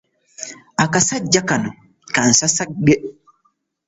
Akasajja 0.83 1.39
akatono 1.41 1.45
kano 1.49 1.69
ka 2.13 2.21
nsasagge! 2.29 2.95